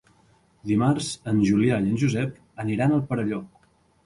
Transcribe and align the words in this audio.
Dimarts 0.69 1.09
en 1.31 1.43
Julià 1.49 1.77
i 1.83 1.93
en 1.93 2.01
Josep 2.05 2.65
aniran 2.65 2.97
al 2.97 3.05
Perelló. 3.13 3.45